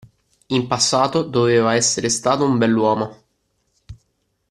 [0.47, 3.23] In passato doveva essere stato un bell'uomo.